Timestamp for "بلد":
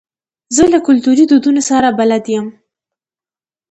1.99-2.23